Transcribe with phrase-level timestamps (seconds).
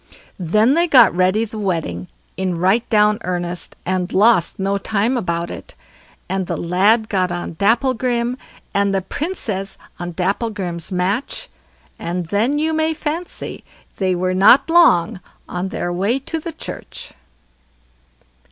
[0.39, 5.51] Then they got ready the wedding in right down earnest, and lost no time about
[5.51, 5.75] it;
[6.27, 8.35] and the lad got on Dapplegrim,
[8.73, 11.49] and the Princess on Dapplegrim's match,
[11.99, 13.63] and then you may fancy
[13.97, 17.13] they were not long on their way to the church.